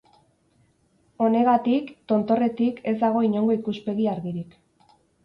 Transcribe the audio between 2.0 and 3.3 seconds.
tontorretik ez dago